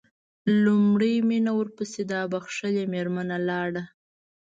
لومړی 0.63 1.15
مينه 1.29 1.51
ورپسې 1.59 2.01
دا 2.11 2.21
بښلې 2.31 2.83
مېرمنه 2.93 3.37
لاړه. 3.49 3.83